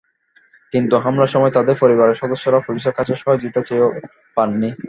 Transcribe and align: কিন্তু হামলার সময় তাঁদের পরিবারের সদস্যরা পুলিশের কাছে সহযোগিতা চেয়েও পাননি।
কিন্তু 0.73 0.95
হামলার 0.97 1.27
সময় 1.27 1.53
তাঁদের 1.53 1.75
পরিবারের 1.81 2.19
সদস্যরা 2.21 2.59
পুলিশের 2.59 2.93
কাছে 2.93 3.13
সহযোগিতা 3.15 3.61
চেয়েও 3.61 3.89
পাননি। 4.37 4.69